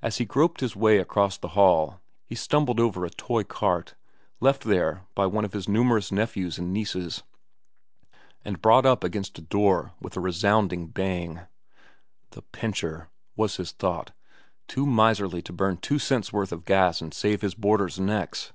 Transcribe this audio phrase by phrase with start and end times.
[0.00, 3.94] As he groped his way across the hall he stumbled over a toy cart,
[4.40, 7.24] left there by one of his numerous nephews and nieces,
[8.42, 11.40] and brought up against a door with a resounding bang.
[12.30, 14.12] "The pincher," was his thought;
[14.66, 18.54] "too miserly to burn two cents' worth of gas and save his boarders' necks."